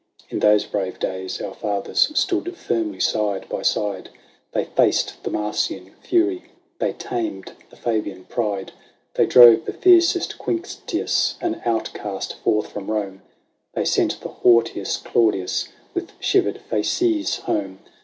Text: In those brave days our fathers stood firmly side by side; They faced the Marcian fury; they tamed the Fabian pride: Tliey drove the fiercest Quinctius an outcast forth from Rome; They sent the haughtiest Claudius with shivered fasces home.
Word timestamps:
In 0.31 0.39
those 0.39 0.65
brave 0.65 0.97
days 0.97 1.39
our 1.43 1.53
fathers 1.53 2.09
stood 2.17 2.57
firmly 2.57 2.99
side 2.99 3.47
by 3.49 3.61
side; 3.61 4.09
They 4.51 4.65
faced 4.65 5.21
the 5.21 5.29
Marcian 5.29 5.91
fury; 6.01 6.45
they 6.79 6.93
tamed 6.93 7.51
the 7.69 7.75
Fabian 7.75 8.23
pride: 8.23 8.71
Tliey 9.13 9.29
drove 9.29 9.65
the 9.65 9.73
fiercest 9.73 10.39
Quinctius 10.39 11.35
an 11.39 11.61
outcast 11.65 12.33
forth 12.37 12.71
from 12.71 12.89
Rome; 12.89 13.21
They 13.75 13.85
sent 13.85 14.19
the 14.21 14.29
haughtiest 14.41 15.05
Claudius 15.05 15.67
with 15.93 16.13
shivered 16.19 16.57
fasces 16.61 17.37
home. 17.41 17.77